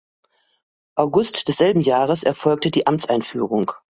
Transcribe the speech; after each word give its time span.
August 0.95 1.47
desselben 1.47 1.81
Jahres 1.81 2.23
erfolgte 2.23 2.71
die 2.71 2.87
Amtseinführung. 2.87 3.71